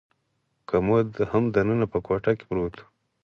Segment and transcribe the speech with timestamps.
[0.69, 2.83] کمود هم دننه په کوټه کې پروت و.